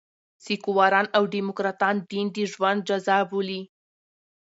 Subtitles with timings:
[0.45, 3.61] سیکواران او ډيموکراټان دین د ژوند جزء بولي.